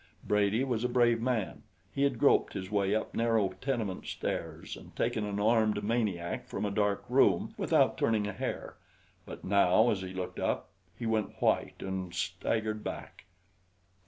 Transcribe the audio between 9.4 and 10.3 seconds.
now as he